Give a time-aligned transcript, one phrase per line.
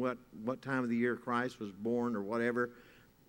[0.00, 2.70] what, what time of the year Christ was born or whatever.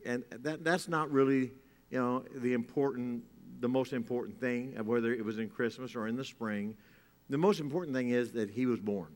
[0.06, 1.52] And that, that's not really,
[1.90, 3.24] you know, the important,
[3.60, 6.76] the most important thing, whether it was in Christmas or in the spring.
[7.29, 9.10] The most important thing is that he was born.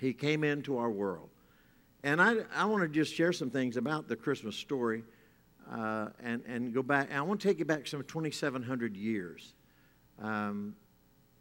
[0.00, 1.28] He came into our world.
[2.02, 5.04] And I, I want to just share some things about the Christmas story
[5.72, 7.12] uh, and, and go back.
[7.12, 9.54] I want to take you back some 2,700 years
[10.20, 10.74] um,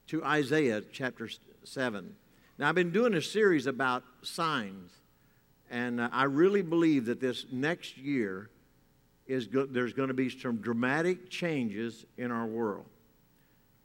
[0.07, 1.29] to Isaiah chapter
[1.63, 2.15] 7.
[2.57, 4.91] Now, I've been doing a series about signs,
[5.69, 8.49] and uh, I really believe that this next year
[9.27, 12.85] is go- there's going to be some dramatic changes in our world.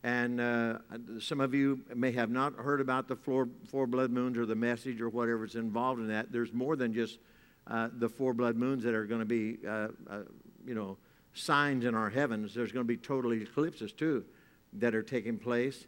[0.05, 0.79] And uh,
[1.19, 4.55] some of you may have not heard about the four, four blood moons or the
[4.55, 6.31] message or whatever is involved in that.
[6.31, 7.19] There's more than just
[7.67, 10.21] uh, the four blood moons that are going to be, uh, uh,
[10.65, 10.97] you know,
[11.35, 12.55] signs in our heavens.
[12.55, 14.25] There's going to be total eclipses too
[14.75, 15.87] that are taking place.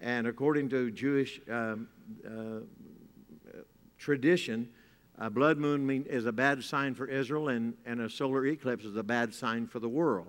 [0.00, 1.88] And according to Jewish um,
[2.24, 2.60] uh,
[3.98, 4.68] tradition,
[5.18, 8.84] a blood moon mean, is a bad sign for Israel, and, and a solar eclipse
[8.84, 10.28] is a bad sign for the world.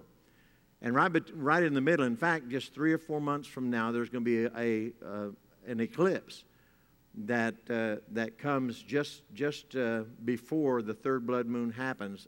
[0.82, 3.92] And right, right in the middle, in fact, just three or four months from now,
[3.92, 5.30] there's going to be a, a uh,
[5.68, 6.44] an eclipse
[7.26, 12.28] that, uh, that comes just, just uh, before the third blood moon happens.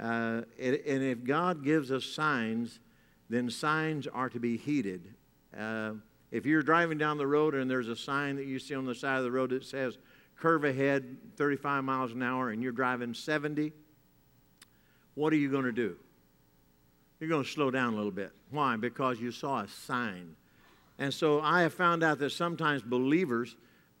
[0.00, 2.80] Uh, and, and if God gives us signs,
[3.28, 5.14] then signs are to be heeded.
[5.56, 5.92] Uh,
[6.30, 8.94] if you're driving down the road and there's a sign that you see on the
[8.94, 9.98] side of the road that says
[10.40, 13.72] curve ahead 35 miles an hour and you're driving 70,
[15.14, 15.96] what are you going to do?
[17.20, 18.32] you're going to slow down a little bit.
[18.50, 18.76] Why?
[18.76, 20.34] Because you saw a sign.
[20.98, 23.56] And so I have found out that sometimes believers,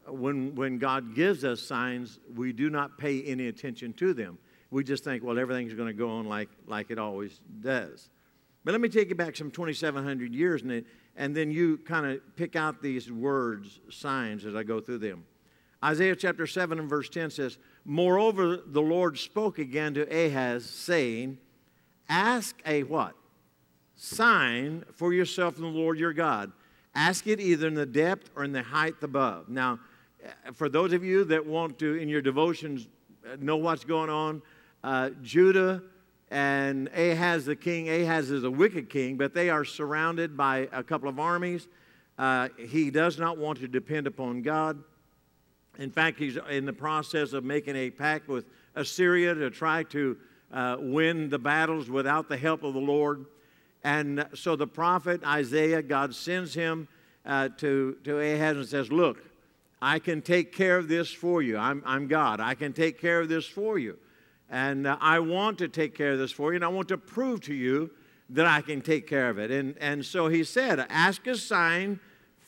[0.08, 4.38] when, when God gives us signs, we do not pay any attention to them.
[4.70, 8.08] We just think, well, everything's going to go on like, like it always does.
[8.64, 10.84] But let me take you back some 2,700 years, and,
[11.16, 15.24] and then you kind of pick out these words, signs, as I go through them.
[15.82, 21.38] Isaiah chapter 7 and verse 10 says, Moreover, the Lord spoke again to Ahaz, saying,
[22.08, 23.14] Ask a what?
[23.94, 26.52] Sign for yourself from the Lord your God.
[26.94, 29.48] Ask it either in the depth or in the height above.
[29.48, 29.78] Now,
[30.22, 32.88] eh, for those of you that want to, in your devotions,
[33.24, 34.42] eh, know what's going on,
[34.82, 35.82] uh, Judah
[36.30, 40.82] and Ahaz the king, Ahaz is a wicked king, but they are surrounded by a
[40.82, 41.68] couple of armies.
[42.18, 44.82] Uh, he does not want to depend upon God.
[45.78, 48.44] In fact, he's in the process of making a pact with
[48.74, 50.16] Assyria to try to
[50.52, 53.26] uh, win the battles without the help of the Lord.
[53.84, 56.88] And so the prophet Isaiah, God sends him
[57.24, 59.24] uh, to, to Ahaz and says, Look,
[59.80, 61.56] I can take care of this for you.
[61.56, 62.40] I'm, I'm God.
[62.40, 63.96] I can take care of this for you.
[64.50, 66.98] And uh, I want to take care of this for you, and I want to
[66.98, 67.90] prove to you
[68.30, 69.50] that I can take care of it.
[69.50, 72.00] And, and so he said, Ask a sign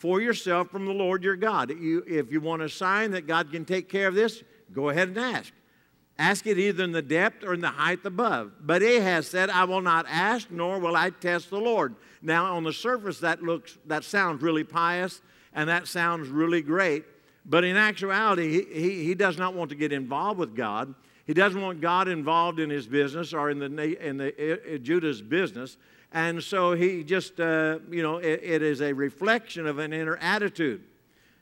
[0.02, 1.70] for yourself from the Lord your God.
[1.70, 4.42] You, if you want a sign that God can take care of this,
[4.72, 5.52] go ahead and ask.
[6.18, 8.50] Ask it either in the depth or in the height above.
[8.60, 11.94] But Ahaz said, I will not ask, nor will I test the Lord.
[12.20, 15.22] Now, on the surface, that looks that sounds really pious
[15.54, 17.04] and that sounds really great.
[17.46, 20.96] But in actuality, he, he, he does not want to get involved with God.
[21.26, 25.22] He doesn't want God involved in his business or in the in the uh, Judah's
[25.22, 25.76] business.
[26.12, 30.16] And so he just, uh, you know, it, it is a reflection of an inner
[30.18, 30.82] attitude.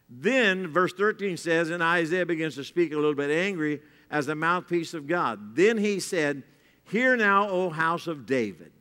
[0.08, 4.34] Then, verse 13 says, and Isaiah begins to speak a little bit angry as the
[4.34, 5.54] mouthpiece of God.
[5.54, 6.42] Then he said,
[6.84, 8.72] Hear now, O house of David.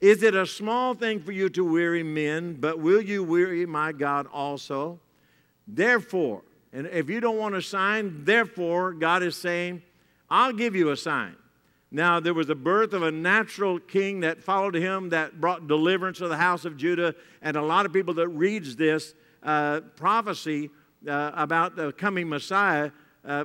[0.00, 3.92] Is it a small thing for you to weary men, but will you weary my
[3.92, 5.00] God also?
[5.66, 6.42] Therefore,
[6.72, 9.82] and if you don't want a sign, therefore, God is saying,
[10.30, 11.36] I'll give you a sign.
[11.90, 16.18] Now, there was the birth of a natural king that followed him that brought deliverance
[16.18, 17.14] to the house of Judah.
[17.40, 20.70] And a lot of people that reads this uh, prophecy
[21.08, 22.90] uh, about the coming Messiah
[23.24, 23.44] uh,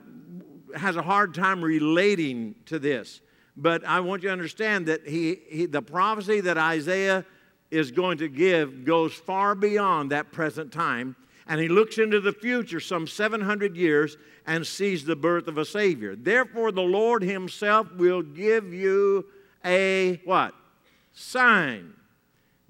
[0.76, 3.22] has a hard time relating to this.
[3.56, 7.26] But I want you to understand that he, he, the prophecy that Isaiah
[7.72, 11.16] is going to give goes far beyond that present time.
[11.48, 15.66] And he looks into the future, some 700 years, and sees the birth of a
[15.66, 16.16] Savior.
[16.16, 19.26] Therefore, the Lord Himself will give you
[19.66, 20.54] a what?
[21.12, 21.94] Sign.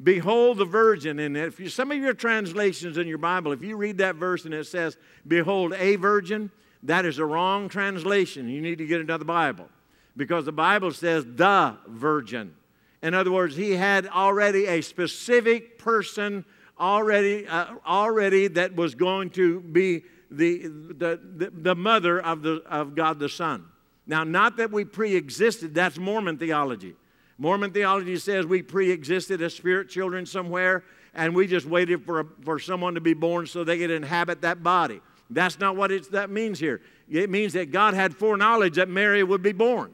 [0.02, 1.20] Behold the virgin.
[1.20, 4.46] And if you, some of your translations in your Bible, if you read that verse
[4.46, 4.98] and it says,
[5.28, 6.52] Behold a virgin,
[6.84, 8.50] that is a wrong translation.
[8.50, 9.70] You need to get another Bible
[10.18, 12.56] because the Bible says the virgin.
[13.02, 16.46] In other words, he had already a specific person
[16.80, 22.62] already, uh, already that was going to be the, the, the, the mother of, the,
[22.66, 23.66] of God the Son.
[24.06, 26.96] Now, not that we pre existed, that's Mormon theology.
[27.38, 30.84] Mormon theology says we pre existed as spirit children somewhere
[31.14, 34.42] and we just waited for, a, for someone to be born so they could inhabit
[34.42, 35.02] that body.
[35.30, 36.82] That's not what that means here.
[37.10, 39.94] It means that God had foreknowledge that Mary would be born.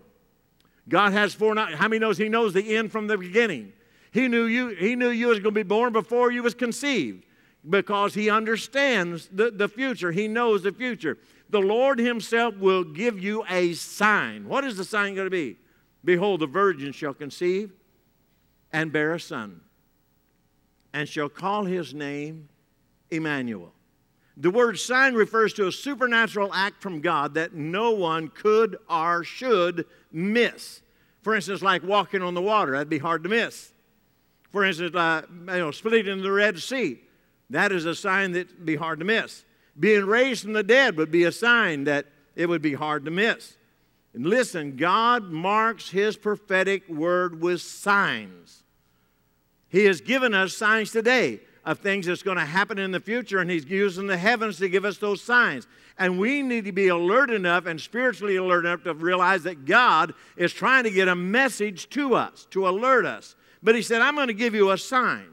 [0.87, 1.75] God has foreknowledge.
[1.75, 3.73] How many knows He knows the end from the beginning?
[4.11, 7.23] He knew you, he knew you was going to be born before you was conceived
[7.67, 10.11] because He understands the, the future.
[10.11, 11.17] He knows the future.
[11.50, 14.47] The Lord Himself will give you a sign.
[14.47, 15.57] What is the sign going to be?
[16.03, 17.71] Behold, the virgin shall conceive
[18.71, 19.61] and bear a son,
[20.94, 22.50] and shall call his name
[23.09, 23.73] Emmanuel.
[24.38, 29.23] The word sign refers to a supernatural act from God that no one could or
[29.23, 30.81] should miss.
[31.23, 33.73] For instance, like walking on the water, that'd be hard to miss.
[34.51, 36.99] For instance, uh, you know, splitting the Red Sea,
[37.49, 39.45] that is a sign that'd be hard to miss.
[39.79, 43.11] Being raised from the dead would be a sign that it would be hard to
[43.11, 43.57] miss.
[44.13, 48.63] And listen, God marks His prophetic word with signs.
[49.69, 53.39] He has given us signs today of things that's going to happen in the future,
[53.39, 55.67] and He's using the heavens to give us those signs.
[55.97, 60.13] And we need to be alert enough and spiritually alert enough to realize that God
[60.37, 63.35] is trying to get a message to us, to alert us.
[63.61, 65.25] But He said, I'm going to give you a sign.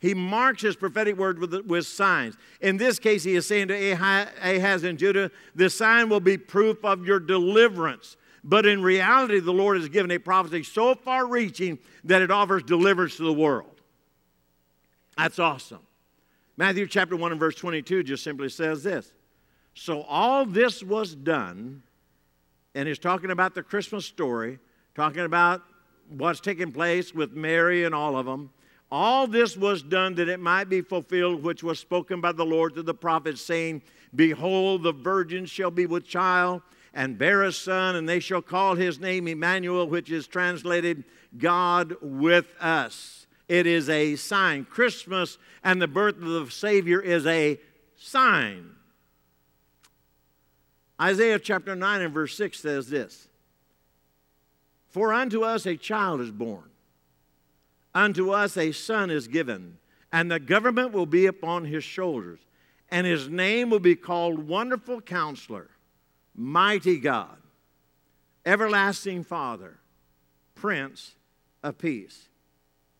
[0.00, 2.36] He marks his prophetic word with, with signs.
[2.62, 6.82] In this case, he is saying to Ahaz and Judah, the sign will be proof
[6.86, 8.16] of your deliverance.
[8.42, 12.62] But in reality, the Lord has given a prophecy so far reaching that it offers
[12.62, 13.82] deliverance to the world.
[15.18, 15.80] That's awesome.
[16.56, 19.12] Matthew chapter 1 and verse 22 just simply says this.
[19.74, 21.82] So all this was done,
[22.74, 24.58] and he's talking about the Christmas story,
[24.94, 25.62] talking about
[26.10, 28.50] what's taking place with Mary and all of them.
[28.90, 32.74] All this was done that it might be fulfilled, which was spoken by the Lord
[32.74, 33.82] to the prophets, saying,
[34.14, 36.62] Behold, the virgin shall be with child
[36.92, 41.04] and bear a son, and they shall call his name Emmanuel, which is translated
[41.38, 43.26] God with us.
[43.48, 44.64] It is a sign.
[44.64, 47.60] Christmas and the birth of the Savior is a
[47.96, 48.70] sign.
[51.00, 53.28] Isaiah chapter 9 and verse 6 says this
[54.90, 56.68] For unto us a child is born,
[57.94, 59.78] unto us a son is given,
[60.12, 62.40] and the government will be upon his shoulders,
[62.90, 65.70] and his name will be called Wonderful Counselor,
[66.34, 67.36] Mighty God,
[68.44, 69.78] Everlasting Father,
[70.56, 71.14] Prince
[71.62, 72.28] of Peace.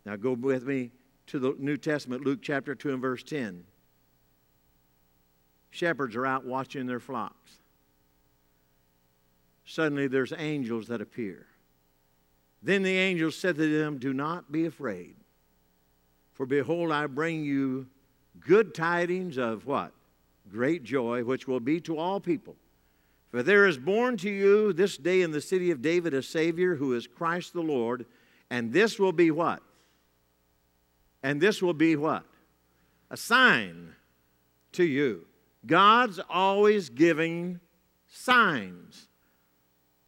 [0.06, 0.92] Now go with me
[1.26, 3.64] to the New Testament, Luke chapter 2 and verse 10.
[5.70, 7.58] Shepherds are out watching their flocks.
[9.64, 11.46] Suddenly there's angels that appear.
[12.62, 15.16] Then the angel said to them, Do not be afraid,
[16.32, 17.86] for behold, I bring you
[18.40, 19.92] good tidings of what?
[20.50, 22.56] Great joy, which will be to all people.
[23.30, 26.74] For there is born to you this day in the city of David a Savior
[26.74, 28.04] who is Christ the Lord,
[28.50, 29.62] and this will be what?
[31.22, 32.24] And this will be what?
[33.10, 33.94] A sign
[34.72, 35.26] to you.
[35.64, 37.60] God's always giving
[38.08, 39.06] signs.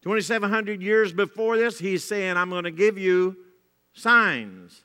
[0.02, 3.36] 2,700 years before this, He's saying, I'm going to give you
[3.94, 4.82] signs.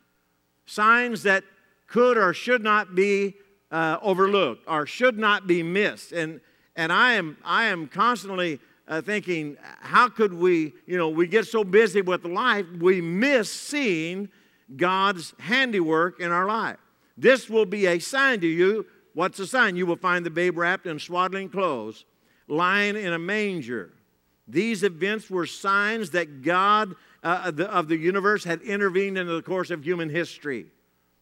[0.65, 1.43] Signs that
[1.87, 3.35] could or should not be
[3.71, 6.11] uh, overlooked or should not be missed.
[6.11, 6.39] And,
[6.75, 11.45] and I, am, I am constantly uh, thinking, how could we, you know, we get
[11.47, 14.29] so busy with life, we miss seeing
[14.75, 16.77] God's handiwork in our life.
[17.17, 18.85] This will be a sign to you.
[19.13, 19.75] What's a sign?
[19.75, 22.05] You will find the babe wrapped in swaddling clothes,
[22.47, 23.91] lying in a manger.
[24.47, 29.69] These events were signs that God uh, of the universe had intervened in the course
[29.72, 30.67] of human history.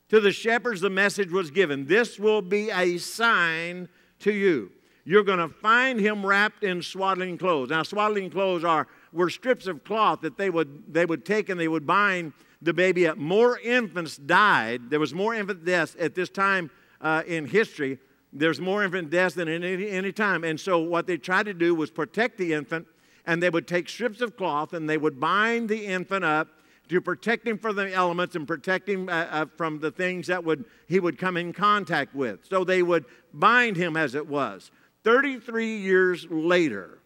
[0.10, 4.72] To the shepherds, the message was given this will be a sign to you.
[5.04, 7.70] You're going to find him wrapped in swaddling clothes.
[7.70, 11.60] Now, swaddling clothes are were strips of cloth that they would, they would take and
[11.60, 13.18] they would bind the baby up.
[13.18, 14.90] More infants died.
[14.90, 16.70] There was more infant deaths at this time
[17.02, 17.98] uh, in history.
[18.34, 20.44] There's more infant deaths than any, any time.
[20.44, 22.86] And so what they tried to do was protect the infant,
[23.26, 26.48] and they would take strips of cloth and they would bind the infant up
[26.90, 30.44] to protect him from the elements and protect him uh, uh, from the things that
[30.44, 32.46] would he would come in contact with.
[32.46, 34.72] So they would bind him as it was.
[35.04, 37.00] 33 years later,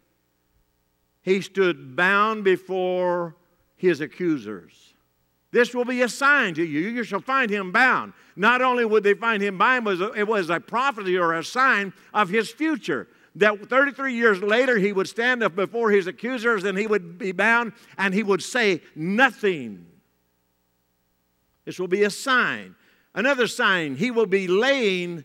[1.22, 3.36] he stood bound before
[3.76, 4.94] his accusers.
[5.52, 6.82] This will be a sign to you.
[6.90, 8.14] You shall find him bound.
[8.36, 12.30] Not only would they find him bound, it was a prophecy or a sign of
[12.30, 13.08] his future.
[13.36, 17.32] That 33 years later, he would stand up before his accusers and he would be
[17.32, 19.86] bound and he would say nothing.
[21.66, 22.76] This will be a sign.
[23.14, 25.24] Another sign, he will be laying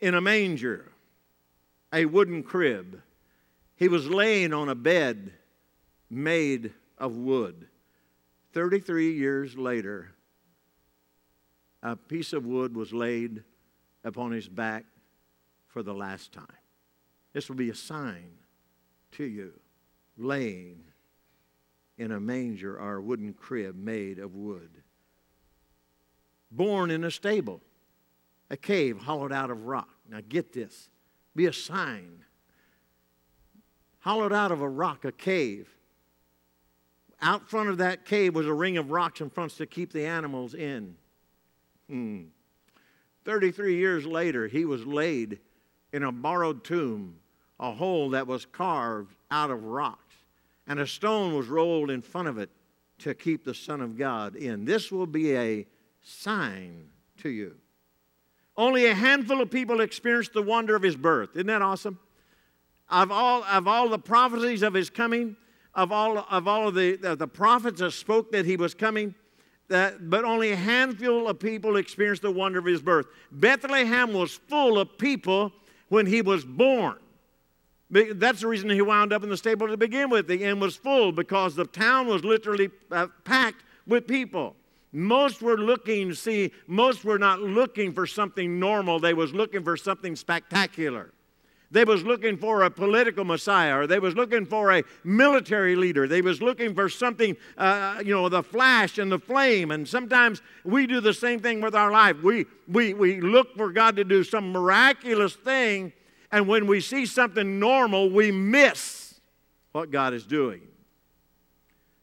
[0.00, 0.92] in a manger,
[1.92, 3.02] a wooden crib.
[3.76, 5.32] He was laying on a bed
[6.08, 7.66] made of wood.
[8.52, 10.12] 33 years later,
[11.82, 13.42] a piece of wood was laid
[14.04, 14.84] upon his back
[15.66, 16.46] for the last time.
[17.34, 18.30] This will be a sign
[19.12, 19.52] to you,
[20.16, 20.84] laying
[21.98, 24.70] in a manger or a wooden crib made of wood.
[26.50, 27.60] Born in a stable,
[28.48, 29.90] a cave hollowed out of rock.
[30.08, 30.88] Now get this
[31.34, 32.24] be a sign.
[34.00, 35.68] Hollowed out of a rock, a cave.
[37.20, 40.06] Out front of that cave was a ring of rocks in front to keep the
[40.06, 40.96] animals in.
[41.88, 42.24] Hmm.
[43.24, 45.38] 33 years later, he was laid
[45.92, 47.16] in a borrowed tomb,
[47.60, 50.14] a hole that was carved out of rocks,
[50.66, 52.50] and a stone was rolled in front of it
[52.98, 54.64] to keep the Son of God in.
[54.64, 55.66] This will be a
[56.02, 56.88] sign
[57.22, 57.56] to you.
[58.56, 61.30] Only a handful of people experienced the wonder of his birth.
[61.34, 61.98] Isn't that awesome?
[62.88, 65.36] Of all, of all the prophecies of his coming,
[65.74, 69.14] of all of, all of the, the, the prophets that spoke that he was coming,
[69.68, 73.06] that, but only a handful of people experienced the wonder of his birth.
[73.32, 75.52] Bethlehem was full of people
[75.88, 76.98] when he was born.
[77.90, 80.26] That's the reason he wound up in the stable to begin with.
[80.26, 84.56] The inn was full because the town was literally uh, packed with people.
[84.92, 89.00] Most were looking, see, most were not looking for something normal.
[89.00, 91.12] They was looking for something spectacular.
[91.70, 96.06] They was looking for a political messiah, or they was looking for a military leader.
[96.06, 99.72] They was looking for something, uh, you know, the flash and the flame.
[99.72, 102.22] And sometimes we do the same thing with our life.
[102.22, 105.92] We, we, we look for God to do some miraculous thing,
[106.34, 109.20] and when we see something normal, we miss
[109.70, 110.62] what God is doing.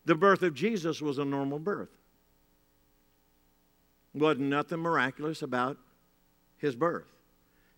[0.05, 1.89] The birth of Jesus was a normal birth.
[4.13, 5.77] Wasn't nothing miraculous about
[6.55, 7.11] his birth.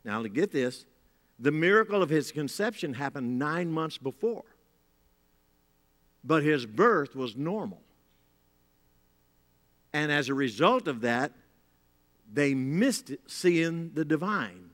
[0.05, 0.85] Now, to get this,
[1.39, 4.45] the miracle of his conception happened nine months before,
[6.23, 7.81] but his birth was normal.
[9.91, 11.31] And as a result of that,
[12.31, 14.69] they missed it, seeing the divine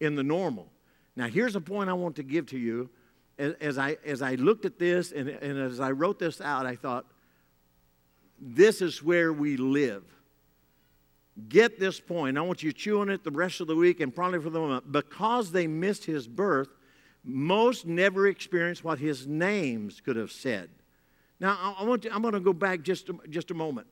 [0.00, 0.71] in the normal.
[1.16, 2.90] Now, here's a point I want to give to you.
[3.38, 6.76] As, I, as I looked at this and, and as I wrote this out, I
[6.76, 7.06] thought,
[8.40, 10.04] this is where we live.
[11.48, 12.36] Get this point.
[12.36, 14.92] I want you chewing it the rest of the week and probably for the moment.
[14.92, 16.68] Because they missed his birth,
[17.24, 20.68] most never experienced what his names could have said.
[21.40, 23.86] Now, I want to, I'm going to go back just a, just a moment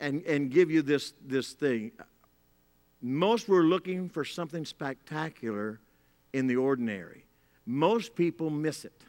[0.00, 1.92] and, and give you this, this thing.
[3.02, 5.80] Most were looking for something spectacular
[6.32, 7.24] in the ordinary.
[7.66, 9.02] Most people miss it.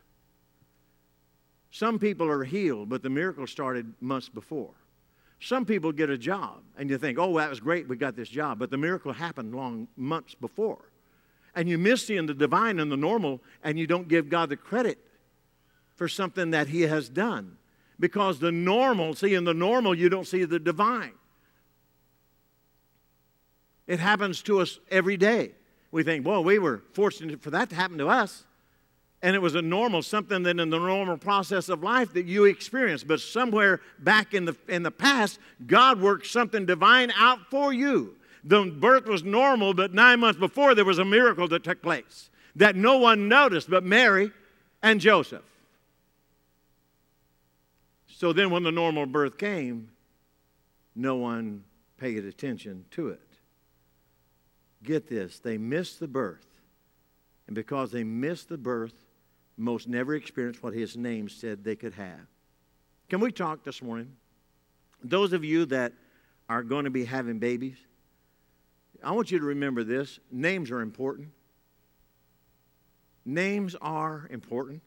[1.71, 4.73] Some people are healed, but the miracle started months before.
[5.39, 8.29] Some people get a job and you think, oh, that was great, we got this
[8.29, 8.57] job.
[8.57, 10.89] But the miracle happened long months before.
[11.55, 14.57] And you miss seeing the divine and the normal, and you don't give God the
[14.57, 14.99] credit
[15.95, 17.57] for something that He has done.
[17.99, 21.13] Because the normal, see, in the normal, you don't see the divine.
[23.87, 25.51] It happens to us every day.
[25.91, 28.43] We think, well, we were fortunate for that to happen to us.
[29.21, 32.45] And it was a normal something that in the normal process of life that you
[32.45, 33.03] experience.
[33.03, 38.15] But somewhere back in the in the past god worked something divine out for you.
[38.43, 42.29] The birth was normal but nine months before there was a miracle that took place
[42.55, 44.31] that no one noticed but mary
[44.83, 45.43] and joseph.
[48.07, 49.89] So then when the normal birth came
[50.95, 51.63] no one
[51.97, 53.21] paid attention to it
[54.83, 56.45] get this they missed the birth
[57.47, 58.93] and because they missed the birth
[59.57, 62.19] most never experienced what his name said they could have.
[63.09, 64.15] Can we talk this morning?
[65.03, 65.93] Those of you that
[66.47, 67.77] are going to be having babies,
[69.03, 71.29] I want you to remember this names are important.
[73.25, 74.81] Names are important.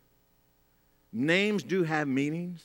[1.12, 2.62] Names do have meanings.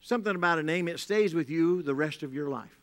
[0.00, 2.77] Something about a name, it stays with you the rest of your life.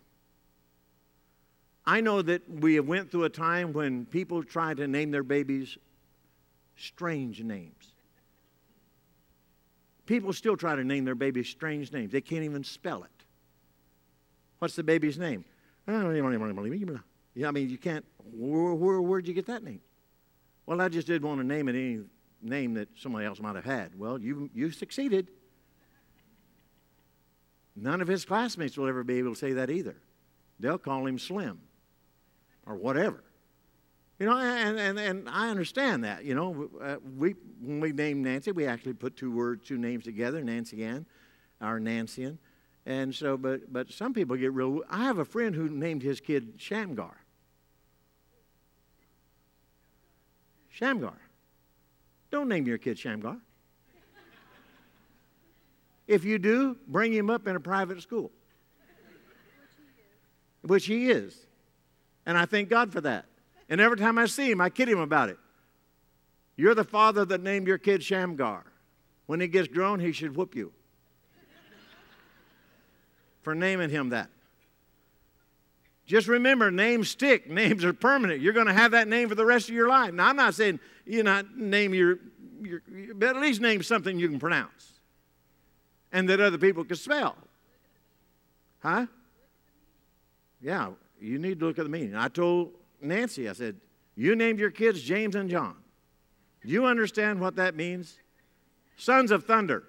[1.88, 5.24] I know that we have went through a time when people tried to name their
[5.24, 5.78] babies
[6.76, 7.94] strange names.
[10.06, 12.12] People still try to name their babies strange names.
[12.12, 13.10] They can't even spell it.
[14.60, 15.46] What's the baby's name?
[15.88, 18.06] Yeah, I mean, you can't.
[18.34, 19.82] Where, where, where'd you get that name?
[20.66, 22.00] Well, I just didn't want to name it any
[22.42, 23.98] name that somebody else might have had.
[23.98, 25.30] Well, you, you succeeded.
[27.76, 29.98] None of his classmates will ever be able to say that either.
[30.60, 31.60] They'll call him Slim
[32.66, 33.24] or whatever.
[34.20, 36.24] You know, and, and, and I understand that.
[36.24, 40.06] You know, uh, we, when we named Nancy, we actually put two words, two names
[40.06, 41.06] together, Nancy Ann,
[41.60, 42.38] our Nancyan.
[42.86, 44.82] And so, but, but some people get real.
[44.90, 47.18] I have a friend who named his kid Shamgar.
[50.70, 51.18] Shamgar.
[52.32, 53.38] Don't name your kid Shamgar.
[56.08, 58.32] If you do, bring him up in a private school.
[60.62, 61.45] Which he is.
[62.26, 63.26] And I thank God for that.
[63.70, 65.38] And every time I see him, I kid him about it.
[66.56, 68.64] You're the father that named your kid Shamgar.
[69.26, 70.72] When he gets grown, he should whoop you
[73.42, 74.30] for naming him that.
[76.06, 77.50] Just remember, names stick.
[77.50, 78.42] Names are permanent.
[78.42, 80.14] You're going to have that name for the rest of your life.
[80.14, 82.20] Now, I'm not saying you not name your,
[82.62, 82.82] your,
[83.16, 84.94] but at least name something you can pronounce
[86.12, 87.36] and that other people can spell.
[88.80, 89.08] Huh?
[90.62, 92.16] Yeah, you need to look at the meaning.
[92.16, 93.78] I told Nancy, I said,
[94.16, 95.76] you named your kids James and John.
[96.66, 98.18] Do you understand what that means?
[98.98, 99.84] Sons of thunder.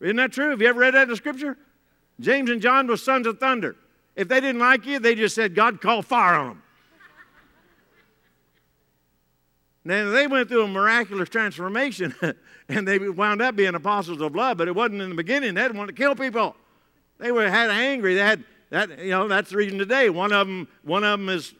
[0.00, 0.50] Isn't that true?
[0.50, 1.56] Have you ever read that in the scripture?
[2.20, 3.76] James and John were sons of thunder.
[4.16, 6.62] If they didn't like you, they just said, God called fire on them.
[9.84, 12.14] now, they went through a miraculous transformation
[12.68, 15.54] and they wound up being apostles of love, but it wasn't in the beginning.
[15.54, 16.54] They didn't want to kill people.
[17.18, 18.14] They were had angry.
[18.14, 20.10] They had that, you know, that's the reason today.
[20.10, 21.54] One of them, one of them is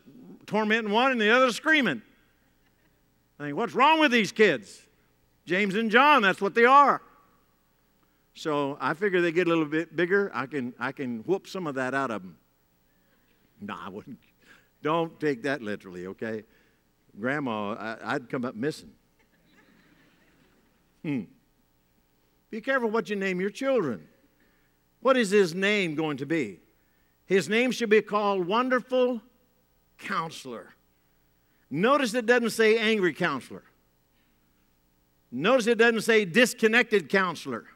[0.46, 2.02] tormenting one and the other screaming.
[3.38, 4.82] I think, what's wrong with these kids?
[5.46, 7.02] James and John, that's what they are.
[8.34, 10.30] So I figure they get a little bit bigger.
[10.34, 12.36] I can, I can whoop some of that out of them.
[13.60, 14.18] No, I wouldn't.
[14.82, 16.42] Don't take that literally, okay?
[17.18, 18.90] Grandma, I, would come up missing.
[21.02, 21.22] Hmm.
[22.50, 24.06] Be careful what you name your children.
[25.04, 26.60] What is his name going to be?
[27.26, 29.20] His name should be called Wonderful
[29.98, 30.74] Counselor.
[31.70, 33.64] Notice it doesn't say angry counselor.
[35.30, 37.66] Notice it doesn't say disconnected counselor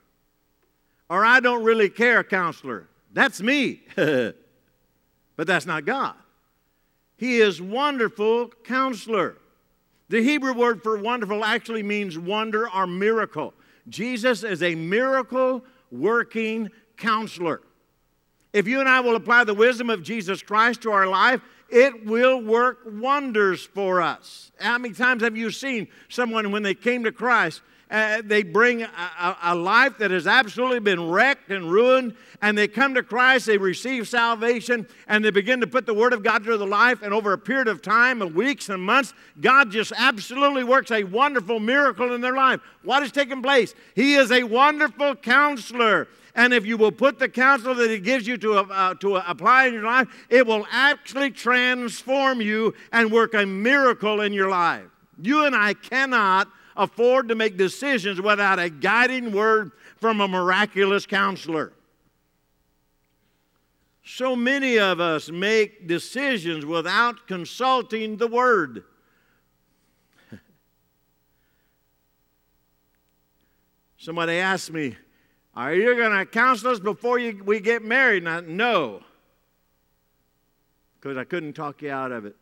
[1.10, 2.88] or I don't really care counselor.
[3.12, 3.82] That's me.
[3.94, 4.34] but
[5.36, 6.14] that's not God.
[7.18, 9.36] He is wonderful counselor.
[10.08, 13.52] The Hebrew word for wonderful actually means wonder or miracle.
[13.86, 17.62] Jesus is a miracle working counselor.
[18.52, 22.06] If you and I will apply the wisdom of Jesus Christ to our life, it
[22.06, 24.50] will work wonders for us.
[24.58, 28.82] How many times have you seen someone when they came to Christ uh, they bring
[28.82, 33.46] a, a, life that has absolutely been wrecked and ruined, and they come to Christ,
[33.46, 37.00] they receive salvation, and they begin to put the Word of God into their life.
[37.02, 41.04] And over a period of time, of weeks and months, God just absolutely works a
[41.04, 42.60] wonderful miracle in their life.
[42.82, 43.74] What is taking place?
[43.94, 46.08] He is a wonderful counselor.
[46.38, 49.66] And if you will put the counsel that He gives you to, uh, to apply
[49.66, 54.86] in your life, it will actually transform you and work a miracle in your life.
[55.20, 56.46] You and I cannot
[56.76, 61.72] afford to make decisions without a guiding word from a miraculous counselor.
[64.04, 68.84] So many of us make decisions without consulting the Word.
[73.98, 74.94] Somebody asked me,
[75.58, 78.22] Are you going to counsel us before you, we get married?
[78.22, 79.02] No,
[80.94, 82.36] because I couldn't talk you out of it.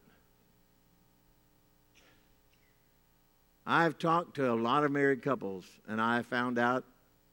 [3.67, 6.85] I've talked to a lot of married couples, and I found out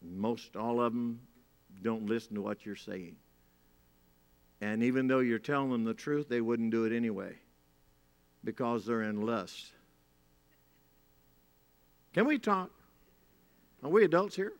[0.01, 1.19] most all of them
[1.81, 3.17] don't listen to what you're saying.
[4.61, 7.35] And even though you're telling them the truth, they wouldn't do it anyway
[8.45, 9.65] because they're in lust.
[12.13, 12.71] Can we talk?
[13.83, 14.53] Are we adults here?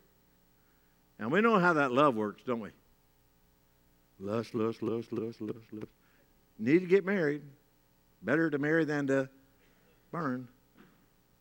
[1.24, 2.72] And we know how that love works, don't we?
[4.20, 5.88] Lust, lust, lust, lust, lust, lust.
[6.60, 7.42] Need to get married.
[8.22, 9.30] Better to marry than to
[10.12, 10.50] burn.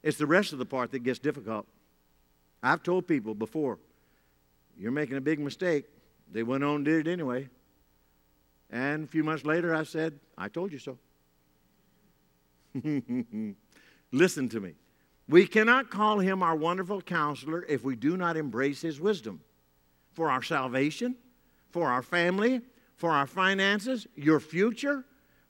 [0.04, 1.66] It's the rest of the part that gets difficult.
[2.62, 3.80] I've told people before,
[4.78, 5.86] you're making a big mistake.
[6.30, 7.48] They went on and did it anyway.
[8.70, 10.96] And a few months later, I said, I told you so.
[14.12, 14.74] Listen to me.
[15.28, 19.40] We cannot call him our wonderful counselor if we do not embrace his wisdom
[20.12, 21.16] for our salvation,
[21.70, 22.60] for our family,
[22.96, 25.04] for our finances, your future,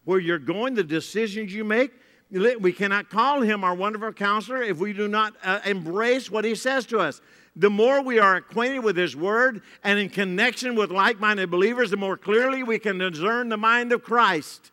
[0.05, 1.93] where you're going, the decisions you make.
[2.31, 6.55] We cannot call him our wonderful counselor if we do not uh, embrace what he
[6.55, 7.21] says to us.
[7.55, 11.91] The more we are acquainted with his word and in connection with like minded believers,
[11.91, 14.71] the more clearly we can discern the mind of Christ.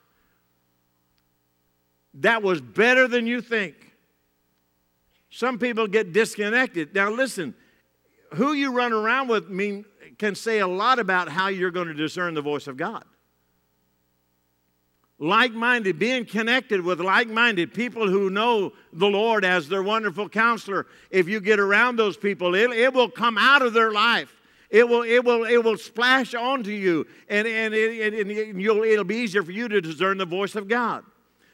[2.14, 3.76] That was better than you think.
[5.30, 6.96] Some people get disconnected.
[6.96, 7.54] Now, listen,
[8.36, 9.86] who you run around with mean,
[10.18, 13.04] can say a lot about how you're going to discern the voice of God
[15.20, 20.30] like minded, being connected with like minded people who know the Lord as their wonderful
[20.30, 20.88] counselor.
[21.12, 24.34] If you get around those people, it, it will come out of their life.
[24.70, 29.04] It will, it will, it will splash onto you, and, and, it, and you'll, it'll
[29.04, 31.04] be easier for you to discern the voice of God.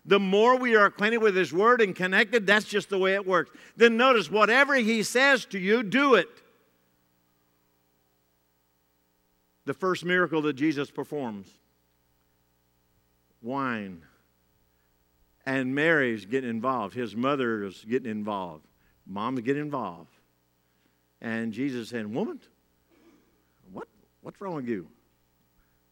[0.06, 3.26] The more we are acquainted with His Word and connected, that's just the way it
[3.26, 3.52] works.
[3.78, 6.28] Then notice, whatever He says to you, do it.
[9.66, 11.48] The first miracle that Jesus performs
[13.42, 14.02] wine.
[15.46, 16.96] And Mary's getting involved.
[16.96, 18.66] His mother is getting involved.
[19.06, 20.10] Mom's getting involved.
[21.22, 22.40] And Jesus saying, Woman,
[23.72, 23.88] what,
[24.22, 24.88] what's wrong with you?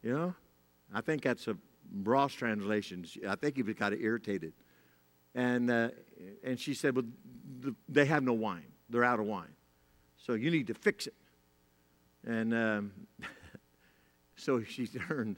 [0.02, 0.36] You know?
[0.94, 1.56] I think that's a
[1.92, 3.06] Bross translation.
[3.28, 4.54] I think he was kind of irritated.
[5.36, 5.90] And, uh,
[6.44, 7.06] and she said, Well,
[7.88, 8.72] they have no wine.
[8.90, 9.54] They're out of wine.
[10.18, 11.16] So you need to fix it.
[12.26, 12.92] And um,
[14.44, 15.38] so she turned,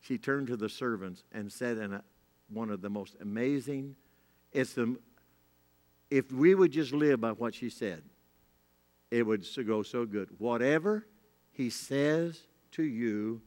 [0.00, 2.02] she turned to the servants and said in a,
[2.48, 3.96] one of the most amazing,
[4.52, 4.96] it's the,
[6.10, 8.02] if we would just live by what she said,
[9.10, 10.28] it would go so good.
[10.38, 11.06] Whatever
[11.52, 12.40] he says
[12.72, 13.40] to you,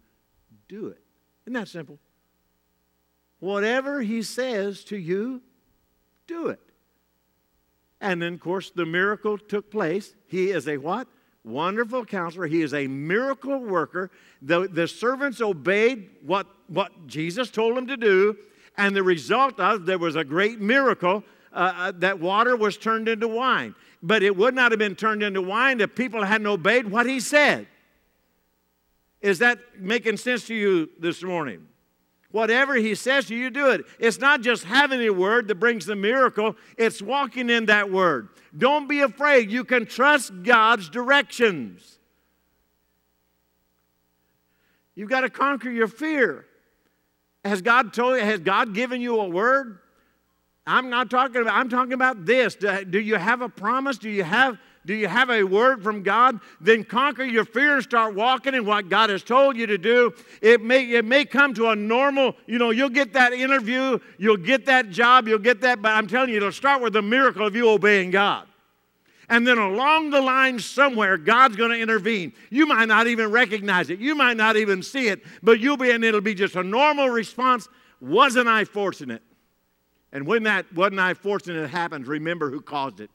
[0.68, 1.02] do it.
[1.46, 2.00] Isn't that simple?
[3.40, 5.42] Whatever he says to you,
[6.28, 6.60] do it.
[8.02, 10.16] And then, of course, the miracle took place.
[10.28, 11.08] He is a what?
[11.50, 12.46] Wonderful counselor.
[12.46, 14.12] He is a miracle worker.
[14.42, 18.38] The, the servants obeyed what, what Jesus told them to do,
[18.78, 23.08] and the result of there was a great miracle uh, uh, that water was turned
[23.10, 23.74] into wine.
[24.04, 27.20] But it would not have been turned into wine if people hadn't obeyed what he
[27.20, 27.68] said.
[29.22, 31.69] Is that making sense to you this morning?
[32.32, 33.86] Whatever he says to you, do it.
[33.98, 38.30] It's not just having a word that brings the miracle, it's walking in that word.
[38.56, 39.52] Don't be afraid.
[39.52, 42.00] You can trust God's directions.
[44.96, 46.46] You've got to conquer your fear.
[47.46, 49.80] Has God told you, has God given you a word?
[50.70, 52.56] I'm not talking about, I'm talking about this.
[52.56, 53.98] Do, do you have a promise?
[53.98, 56.40] Do you have do you have a word from God?
[56.62, 60.14] Then conquer your fear and start walking in what God has told you to do.
[60.42, 64.38] It may, it may come to a normal, you know, you'll get that interview, you'll
[64.38, 67.46] get that job, you'll get that, but I'm telling you, it'll start with the miracle
[67.46, 68.48] of you obeying God.
[69.28, 72.34] And then along the line somewhere, God's going to intervene.
[72.50, 74.00] You might not even recognize it.
[74.00, 77.10] You might not even see it, but you'll be, and it'll be just a normal
[77.10, 77.68] response.
[78.02, 79.22] Wasn't I fortunate?
[80.12, 83.12] And when that wasn't I fortunate it happens, remember who caused it.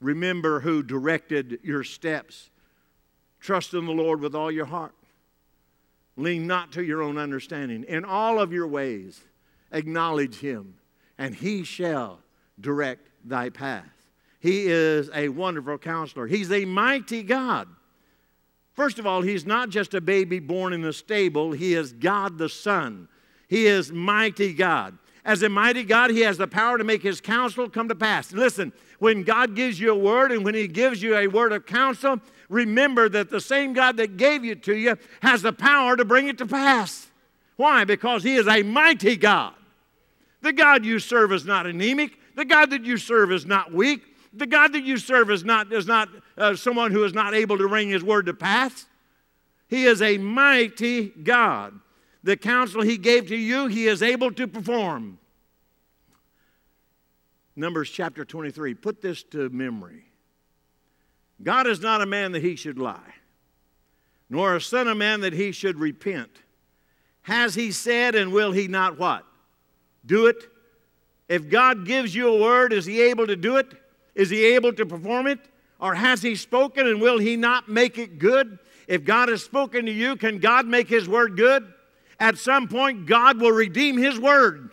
[0.00, 2.50] Remember who directed your steps.
[3.40, 4.94] Trust in the Lord with all your heart.
[6.16, 7.84] Lean not to your own understanding.
[7.84, 9.20] In all of your ways,
[9.72, 10.74] acknowledge Him,
[11.16, 12.20] and He shall
[12.60, 13.84] direct thy path.
[14.40, 16.26] He is a wonderful counselor.
[16.26, 17.68] He's a mighty God.
[18.72, 22.38] First of all, He's not just a baby born in the stable, He is God
[22.38, 23.08] the Son.
[23.48, 24.98] He is mighty God.
[25.28, 28.32] As a mighty God, He has the power to make His counsel come to pass.
[28.32, 31.66] Listen, when God gives you a word and when He gives you a word of
[31.66, 36.04] counsel, remember that the same God that gave it to you has the power to
[36.06, 37.08] bring it to pass.
[37.56, 37.84] Why?
[37.84, 39.52] Because He is a mighty God.
[40.40, 42.18] The God you serve is not anemic.
[42.34, 44.00] The God that you serve is not weak.
[44.32, 47.58] The God that you serve is not, is not uh, someone who is not able
[47.58, 48.86] to bring His word to pass.
[49.68, 51.78] He is a mighty God
[52.22, 55.18] the counsel he gave to you, he is able to perform.
[57.56, 58.74] Numbers chapter 23.
[58.74, 60.04] Put this to memory.
[61.42, 63.14] God is not a man that he should lie,
[64.28, 66.30] nor a son of man that he should repent.
[67.22, 69.24] Has he said and will he not what?
[70.04, 70.48] Do it?
[71.28, 73.66] If God gives you a word, is he able to do it?
[74.14, 75.38] Is he able to perform it?
[75.80, 78.58] Or has he spoken and will he not make it good?
[78.88, 81.72] If God has spoken to you, can God make his word good?
[82.20, 84.70] At some point, God will redeem His word.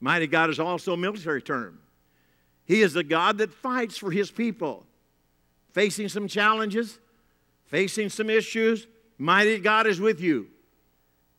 [0.00, 1.80] Mighty God is also a military term.
[2.64, 4.84] He is the God that fights for His people.
[5.72, 6.98] Facing some challenges,
[7.66, 10.48] facing some issues, mighty God is with you.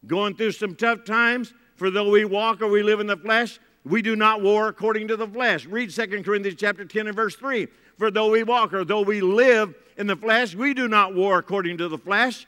[0.07, 3.59] Going through some tough times, for though we walk or we live in the flesh,
[3.85, 5.65] we do not war according to the flesh.
[5.65, 7.67] Read 2 Corinthians chapter 10 and verse 3.
[7.97, 11.37] For though we walk or though we live in the flesh, we do not war
[11.37, 12.47] according to the flesh.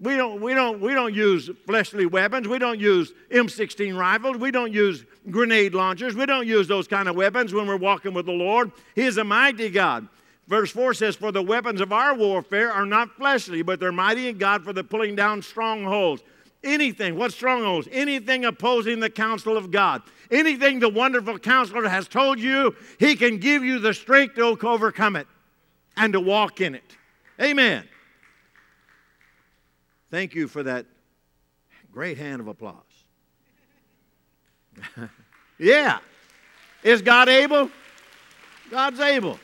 [0.00, 2.48] We don't, we, don't, we don't use fleshly weapons.
[2.48, 4.36] We don't use M16 rifles.
[4.36, 6.16] We don't use grenade launchers.
[6.16, 8.72] We don't use those kind of weapons when we're walking with the Lord.
[8.96, 10.08] He is a mighty God.
[10.48, 14.28] Verse 4 says, For the weapons of our warfare are not fleshly, but they're mighty
[14.28, 16.24] in God for the pulling down strongholds.
[16.64, 17.86] Anything, what strongholds?
[17.92, 20.02] Anything opposing the counsel of God.
[20.32, 25.14] Anything the wonderful counselor has told you, he can give you the strength to overcome
[25.14, 25.28] it
[25.96, 26.96] and to walk in it.
[27.40, 27.84] Amen.
[30.10, 30.86] Thank you for that
[31.92, 32.76] great hand of applause.
[35.58, 35.98] yeah.
[36.82, 37.70] Is God able?
[38.70, 39.38] God's able.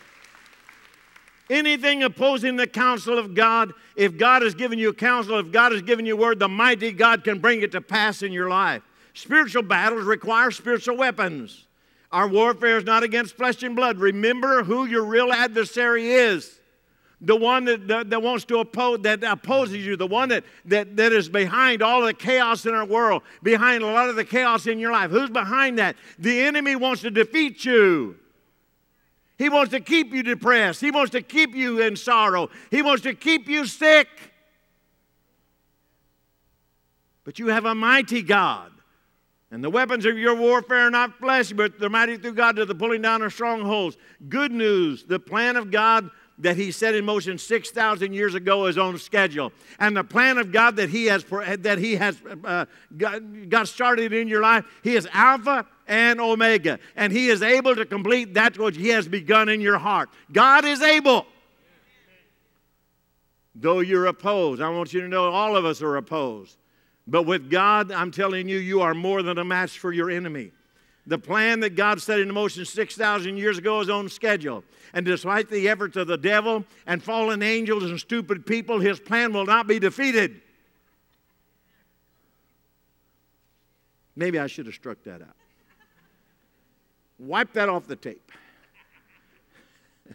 [1.50, 5.80] Anything opposing the counsel of God, if God has given you counsel, if God has
[5.80, 8.82] given you word, the mighty God can bring it to pass in your life.
[9.14, 11.66] Spiritual battles require spiritual weapons.
[12.10, 13.98] Our warfare is not against flesh and blood.
[13.98, 16.58] Remember who your real adversary is.
[17.20, 20.96] the one that, that, that, wants to oppose, that opposes you, the one that, that,
[20.96, 24.66] that is behind all the chaos in our world, behind a lot of the chaos
[24.66, 25.10] in your life.
[25.10, 25.96] Who's behind that?
[26.18, 28.16] The enemy wants to defeat you.
[29.36, 30.80] He wants to keep you depressed.
[30.80, 32.50] He wants to keep you in sorrow.
[32.70, 34.08] He wants to keep you sick.
[37.24, 38.72] But you have a mighty God.
[39.50, 42.66] And the weapons of your warfare are not flesh, but they're mighty through God to
[42.66, 43.96] the pulling down of strongholds.
[44.28, 48.78] Good news the plan of God that he set in motion 6,000 years ago is
[48.78, 49.52] on schedule.
[49.78, 54.12] And the plan of God that he has, that he has uh, got, got started
[54.12, 56.78] in your life, he is Alpha and Omega.
[56.94, 60.10] And he is able to complete that which he has begun in your heart.
[60.30, 61.26] God is able.
[63.54, 66.56] Though you're opposed, I want you to know all of us are opposed.
[67.08, 70.52] But with God, I'm telling you, you are more than a match for your enemy.
[71.06, 74.62] The plan that God set in motion 6,000 years ago is on schedule.
[74.92, 79.32] And despite the efforts of the devil and fallen angels and stupid people, his plan
[79.32, 80.42] will not be defeated.
[84.14, 85.36] Maybe I should have struck that out.
[87.18, 88.30] Wipe that off the tape.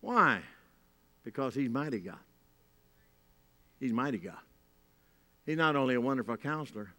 [0.00, 0.40] Why?
[1.22, 2.18] Because he's mighty God.
[3.78, 4.38] He's mighty God.
[5.44, 6.92] He's not only a wonderful counselor,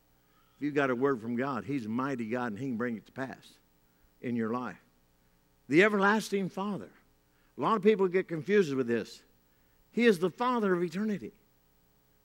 [0.56, 2.98] if you've got a word from God, He's a mighty God and He can bring
[2.98, 3.58] it to pass
[4.22, 4.78] in your life.
[5.68, 6.90] The everlasting Father.
[7.58, 9.22] A lot of people get confused with this.
[9.92, 11.34] He is the Father of eternity,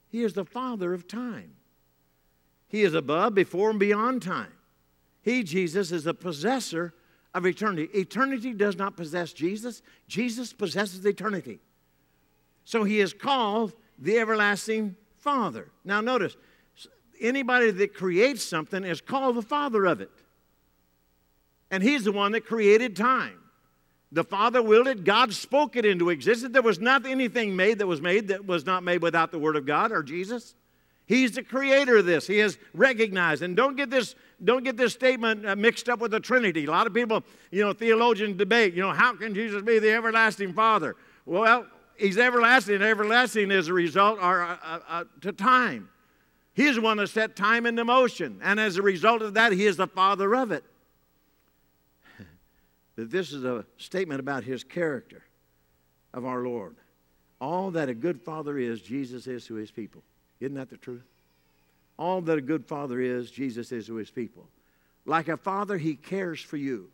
[0.09, 1.55] He is the Father of time.
[2.67, 4.53] He is above, before, and beyond time.
[5.21, 6.93] He, Jesus, is the possessor
[7.33, 7.89] of eternity.
[7.93, 11.59] Eternity does not possess Jesus, Jesus possesses eternity.
[12.63, 15.69] So he is called the everlasting Father.
[15.85, 16.35] Now, notice,
[17.19, 20.11] anybody that creates something is called the father of it.
[21.69, 23.37] And he's the one that created time.
[24.13, 26.51] The Father willed it, God spoke it into existence.
[26.51, 29.55] There was not anything made that was made that was not made without the Word
[29.55, 30.53] of God or Jesus.
[31.05, 32.27] He's the creator of this.
[32.27, 33.41] He has recognized.
[33.41, 36.65] And don't get this, don't get this statement uh, mixed up with the Trinity.
[36.65, 39.91] A lot of people, you know, theologians debate, you know, how can Jesus be the
[39.91, 40.97] everlasting Father?
[41.25, 41.65] Well,
[42.01, 42.75] he's everlasting.
[42.75, 45.89] And everlasting is a result or, uh, uh, uh to time.
[46.53, 48.39] He is the one that set time into motion.
[48.43, 50.63] And as a result of that, He is the Father of it.
[52.95, 55.23] that this is a statement about His character
[56.13, 56.75] of our Lord.
[57.39, 60.03] All that a good Father is, Jesus is to His people.
[60.39, 61.05] Isn't that the truth?
[61.97, 64.47] All that a good Father is, Jesus is to His people.
[65.05, 66.89] Like a Father, He cares for you.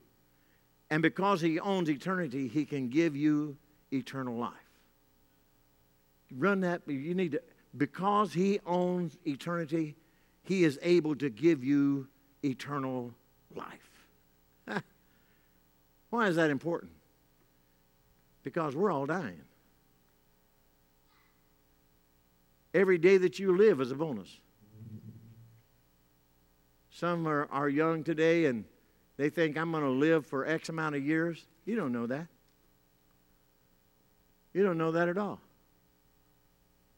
[0.90, 3.58] And because He owns eternity, He can give you
[3.92, 4.54] eternal life.
[6.36, 7.42] Run that, you need to
[7.76, 9.96] because He owns eternity,
[10.44, 12.08] He is able to give you
[12.44, 13.14] eternal
[13.56, 14.84] life.
[16.10, 16.92] Why is that important?
[18.44, 19.42] Because we're all dying.
[22.74, 24.40] Every day that you live is a bonus.
[26.92, 28.66] Some are, are young today and
[29.18, 31.46] they think I'm going to live for X amount of years.
[31.66, 32.28] You don't know that.
[34.54, 35.40] You don't know that at all.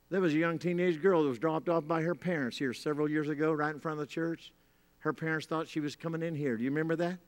[0.10, 3.10] There was a young teenage girl that was dropped off by her parents here several
[3.10, 4.52] years ago, right in front of the church.
[5.00, 6.58] Her parents thought she was coming in here.
[6.58, 7.20] Do you remember that?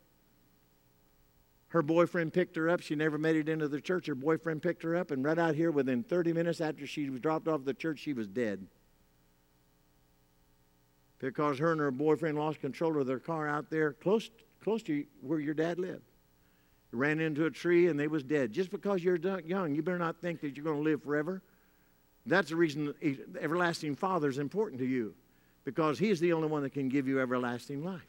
[1.69, 2.81] Her boyfriend picked her up.
[2.81, 4.07] She never made it into the church.
[4.07, 7.21] Her boyfriend picked her up, and right out here, within 30 minutes after she was
[7.21, 8.65] dropped off the church, she was dead.
[11.19, 15.05] Because her and her boyfriend lost control of their car out there close, close to
[15.21, 16.01] where your dad lived.
[16.91, 18.51] Ran into a tree and they was dead.
[18.51, 19.15] Just because you're
[19.45, 21.41] young, you better not think that you're going to live forever.
[22.25, 25.13] That's the reason the everlasting Father is important to you
[25.65, 28.01] because He's the only one that can give you everlasting life.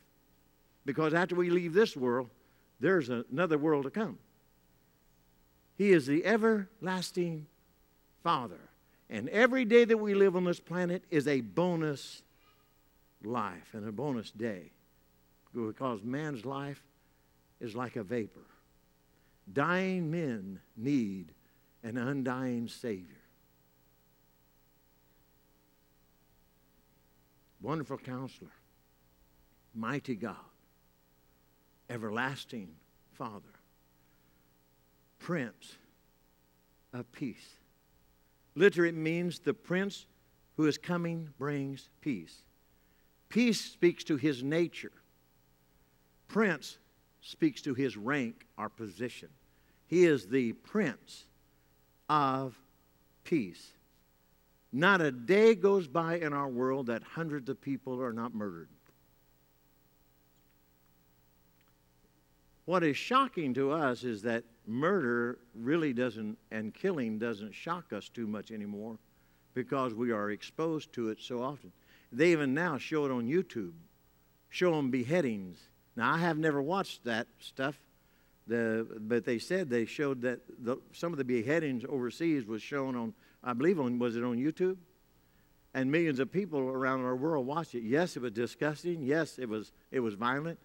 [0.84, 2.28] Because after we leave this world,
[2.80, 4.18] there's another world to come.
[5.76, 7.46] He is the everlasting
[8.22, 8.60] Father.
[9.08, 12.22] And every day that we live on this planet is a bonus
[13.22, 14.72] life and a bonus day
[15.54, 16.82] because man's life
[17.60, 18.40] is like a vapor.
[19.52, 21.32] Dying men need
[21.82, 23.21] an undying Savior.
[27.62, 28.50] Wonderful counselor,
[29.72, 30.34] mighty God,
[31.88, 32.74] everlasting
[33.12, 33.54] Father,
[35.20, 35.76] Prince
[36.92, 37.56] of Peace.
[38.56, 40.06] Literally, it means the Prince
[40.56, 42.42] who is coming brings peace.
[43.28, 44.92] Peace speaks to his nature.
[46.28, 46.78] Prince
[47.20, 49.28] speaks to his rank or position.
[49.86, 51.26] He is the Prince
[52.08, 52.58] of
[53.24, 53.72] Peace.
[54.72, 58.68] Not a day goes by in our world that hundreds of people are not murdered.
[62.64, 68.08] What is shocking to us is that murder really doesn't, and killing doesn't shock us
[68.08, 68.98] too much anymore
[69.54, 71.72] because we are exposed to it so often.
[72.12, 73.72] They even now show it on YouTube,
[74.48, 75.58] show them beheadings.
[75.96, 77.78] Now, I have never watched that stuff,
[78.46, 82.96] the, but they said they showed that the, some of the beheadings overseas was shown
[82.96, 83.12] on,
[83.44, 84.76] I believe, on was it on YouTube?
[85.74, 87.82] And millions of people around our world watched it.
[87.82, 89.02] Yes, it was disgusting.
[89.02, 90.58] Yes, it was it was violent,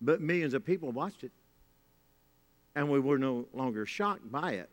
[0.00, 1.32] but millions of people watched it
[2.74, 4.68] and we were no longer shocked by it.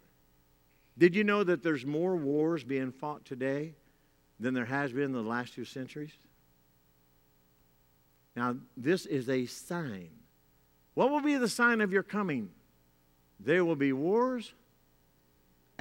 [0.97, 3.73] Did you know that there's more wars being fought today
[4.39, 6.11] than there has been in the last two centuries?
[8.35, 10.09] Now, this is a sign.
[10.93, 12.49] What will be the sign of your coming?
[13.39, 14.53] There will be wars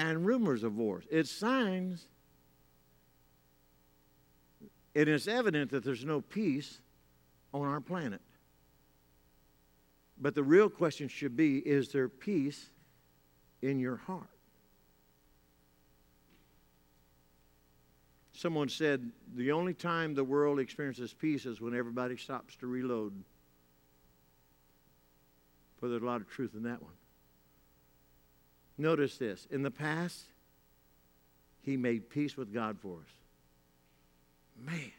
[0.00, 1.04] and rumors of wars.
[1.10, 2.06] It's signs.
[4.94, 6.80] It is evident that there's no peace
[7.52, 8.22] on our planet.
[10.18, 12.70] But the real question should be is there peace
[13.60, 14.30] in your heart?
[18.32, 23.12] Someone said the only time the world experiences peace is when everybody stops to reload.
[25.78, 26.92] But there's a lot of truth in that one.
[28.80, 29.46] Notice this.
[29.50, 30.24] In the past,
[31.60, 33.12] he made peace with God for us.
[34.58, 34.90] Man.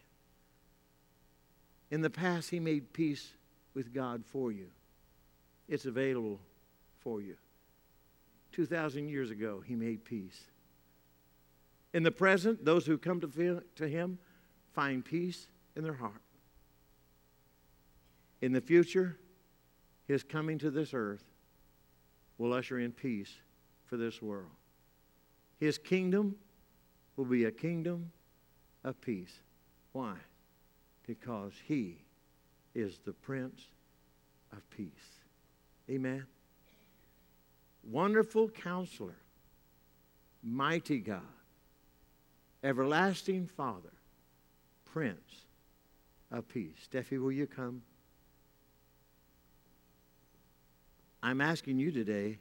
[1.89, 3.31] In the past, he made peace
[3.73, 4.67] with God for you.
[5.67, 6.39] It's available
[6.99, 7.37] for you.
[8.51, 10.39] 2,000 years ago, he made peace.
[11.91, 14.19] In the present, those who come to, feel, to him
[14.73, 16.21] find peace in their heart.
[18.41, 19.17] In the future,
[20.07, 21.23] his coming to this earth
[22.37, 23.33] will usher in peace
[23.91, 24.47] for this world.
[25.59, 26.37] His kingdom
[27.17, 28.09] will be a kingdom
[28.85, 29.41] of peace.
[29.91, 30.15] Why?
[31.05, 31.97] Because he
[32.73, 33.61] is the Prince
[34.53, 34.87] of Peace.
[35.89, 36.25] Amen.
[37.83, 39.17] Wonderful counselor,
[40.41, 41.21] mighty God,
[42.63, 43.91] everlasting Father,
[44.85, 45.47] Prince
[46.31, 46.77] of Peace.
[46.89, 47.81] Steffi, will you come?
[51.21, 52.37] I'm asking you today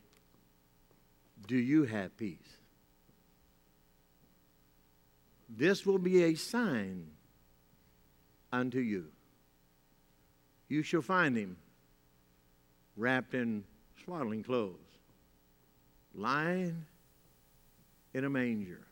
[1.46, 2.38] do you have peace?
[5.48, 7.06] This will be a sign
[8.52, 9.06] unto you.
[10.68, 11.56] You shall find him
[12.96, 13.64] wrapped in
[14.04, 14.76] swaddling clothes,
[16.14, 16.84] lying
[18.14, 18.86] in a manger,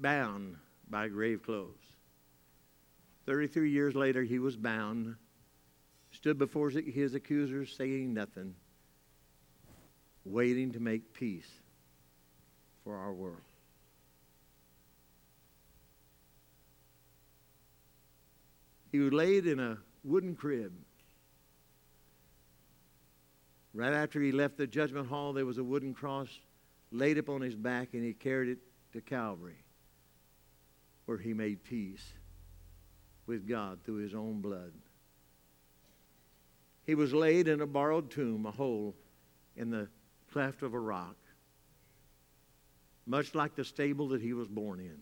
[0.00, 0.56] bound
[0.88, 1.74] by grave clothes.
[3.26, 5.16] 33 years later, he was bound,
[6.10, 8.54] stood before his accusers saying nothing,
[10.26, 11.50] waiting to make peace
[12.84, 13.40] for our world.
[18.92, 20.72] He was laid in a wooden crib
[23.76, 26.30] Right after he left the judgment hall, there was a wooden cross
[26.90, 28.58] laid upon his back, and he carried it
[28.94, 29.58] to Calvary,
[31.04, 32.14] where he made peace
[33.26, 34.72] with God through his own blood.
[36.86, 38.94] He was laid in a borrowed tomb, a hole
[39.56, 39.88] in the
[40.36, 41.16] cleft of a rock,
[43.06, 44.98] much like the stable that he was born in.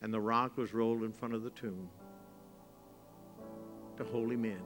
[0.00, 1.90] And the rock was rolled in front of the tomb
[3.98, 4.62] to holy men.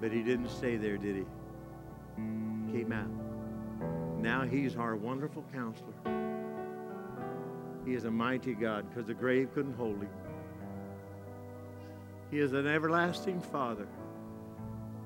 [0.00, 1.24] But he didn't stay there, did he?
[2.72, 4.18] Came out.
[4.18, 5.94] Now he's our wonderful counselor.
[7.86, 10.10] He is a mighty God because the grave couldn't hold him.
[12.30, 13.88] He is an everlasting Father.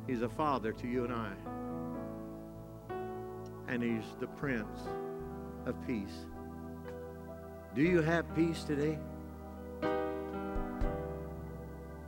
[0.06, 1.32] He's a Father to you and I.
[3.68, 4.80] And He's the Prince
[5.64, 6.26] of Peace.
[7.74, 8.98] Do you have peace today?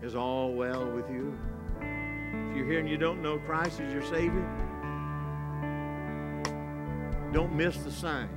[0.02, 1.36] Is all well with you?
[1.80, 4.46] If you're here and you don't know Christ as your Savior,
[7.32, 8.28] don't miss the sign.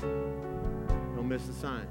[0.00, 1.86] Don't miss the sign.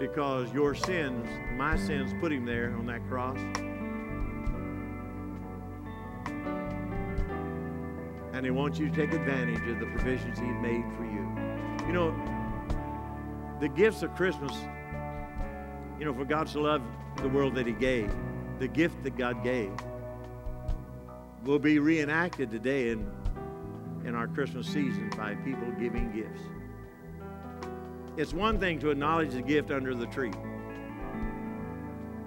[0.00, 3.38] Because your sins, my sins, put him there on that cross.
[8.32, 11.86] And he wants you to take advantage of the provisions he made for you.
[11.86, 12.12] You know,
[13.60, 14.52] the gifts of Christmas,
[15.98, 16.82] you know, for God to love
[17.16, 18.10] the world that he gave
[18.60, 19.72] the gift that God gave
[21.44, 23.10] will be reenacted today in,
[24.04, 26.42] in our Christmas season by people giving gifts.
[28.16, 30.32] It's one thing to acknowledge the gift under the tree.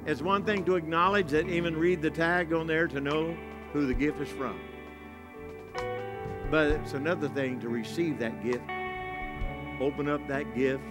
[0.06, 3.38] It's one thing to acknowledge that even read the tag on there to know
[3.72, 4.60] who the gift is from.
[6.52, 8.64] But it's another thing to receive that gift
[9.82, 10.84] open up that gift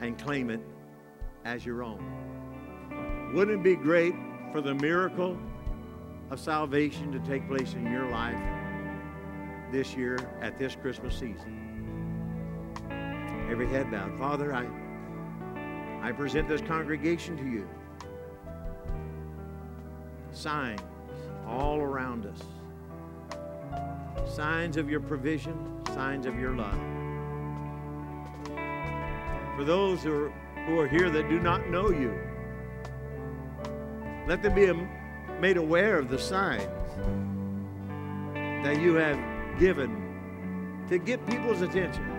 [0.00, 0.60] and claim it
[1.44, 3.32] as your own.
[3.34, 4.14] Wouldn't it be great
[4.52, 5.38] for the miracle
[6.30, 8.38] of salvation to take place in your life
[9.72, 11.67] this year at this Christmas season?
[13.48, 14.18] Every head bowed.
[14.18, 14.66] Father, I,
[16.02, 17.68] I present this congregation to you.
[20.32, 20.82] Signs
[21.46, 22.42] all around us.
[24.30, 26.78] Signs of your provision, signs of your love.
[29.56, 30.32] For those who are,
[30.66, 32.16] who are here that do not know you,
[34.28, 34.70] let them be
[35.40, 36.62] made aware of the signs
[38.62, 39.18] that you have
[39.58, 42.17] given to get people's attention.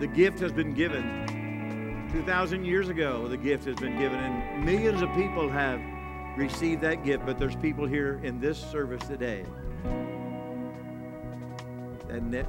[0.00, 3.28] The gift has been given 2,000 years ago.
[3.28, 5.80] The gift has been given, and millions of people have
[6.36, 7.24] received that gift.
[7.24, 9.44] But there's people here in this service today
[12.30, 12.46] that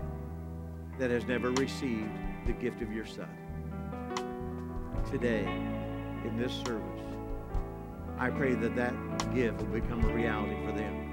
[1.00, 2.10] that has never received
[2.46, 3.30] the gift of your Son.
[5.12, 5.46] Today,
[6.26, 7.04] in this service,
[8.18, 8.94] I pray that that
[9.36, 11.04] gift will become a reality for them.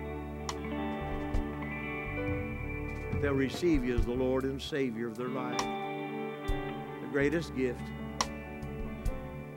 [3.21, 5.61] They'll receive you as the Lord and Savior of their life.
[7.15, 7.81] Greatest gift,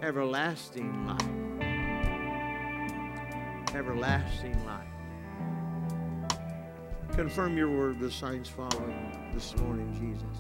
[0.04, 1.28] everlasting life.
[3.74, 4.86] Everlasting life.
[7.14, 10.38] Confirm your word with signs following this morning, Jesus.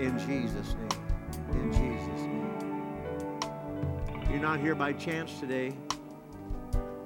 [0.00, 0.88] In Jesus' name.
[1.52, 2.58] In Jesus' name.
[4.28, 5.72] You're not here by chance today,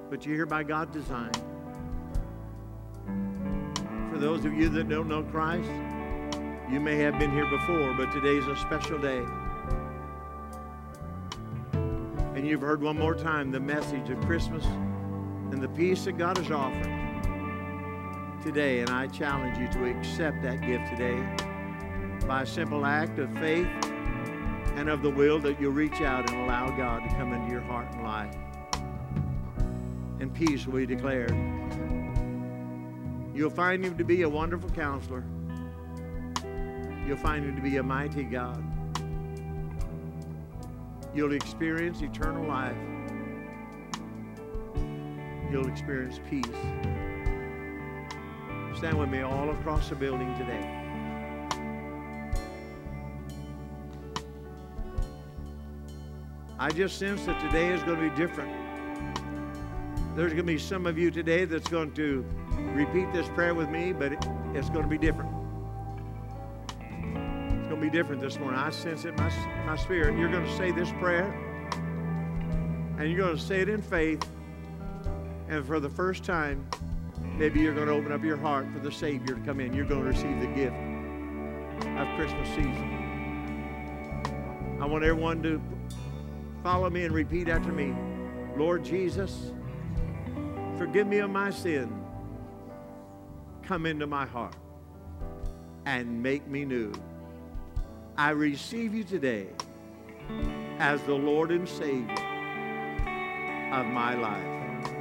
[0.09, 1.33] but you're here by God's design.
[4.11, 5.69] For those of you that don't know Christ,
[6.71, 9.25] you may have been here before, but today's a special day.
[12.35, 14.65] And you've heard one more time the message of Christmas
[15.51, 20.61] and the peace that God is offering today, and I challenge you to accept that
[20.61, 21.19] gift today
[22.27, 23.67] by a simple act of faith
[24.77, 27.63] and of the will that you'll reach out and allow God to come into your
[27.63, 28.37] heart and life.
[30.21, 31.35] And peace will be declared.
[33.35, 35.25] You'll find him to be a wonderful counselor.
[37.09, 38.63] You'll find him to be a mighty God.
[41.15, 42.77] You'll experience eternal life.
[45.51, 46.45] You'll experience peace.
[48.77, 50.61] Stand with me all across the building today.
[56.59, 58.53] I just sense that today is going to be different.
[60.15, 62.23] There's going to be some of you today that's going to
[62.75, 64.13] repeat this prayer with me, but
[64.53, 65.38] it's going to be different.
[67.79, 68.59] Going to be different this morning.
[68.59, 69.31] I sense it in my,
[69.65, 70.19] my spirit.
[70.19, 71.33] You're going to say this prayer,
[72.99, 74.27] and you're going to say it in faith,
[75.49, 76.67] and for the first time,
[77.39, 79.73] Maybe you're going to open up your heart for the Savior to come in.
[79.73, 80.75] You're going to receive the gift
[81.97, 82.97] of Christmas season.
[84.81, 85.63] I want everyone to
[86.65, 87.95] follow me and repeat after me
[88.57, 89.53] Lord Jesus,
[90.77, 92.05] forgive me of my sin.
[93.63, 94.57] Come into my heart
[95.87, 96.93] and make me new.
[98.19, 99.47] I receive you today
[100.81, 102.13] as the Lord and Savior
[103.73, 104.93] of my life.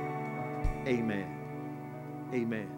[0.85, 2.29] Amen.
[2.31, 2.76] Amen.